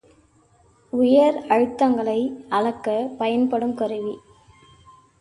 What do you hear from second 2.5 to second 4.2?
அளக்கப் பயன்படும் கருவி.